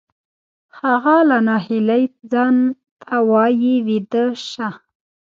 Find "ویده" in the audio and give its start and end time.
3.87-4.25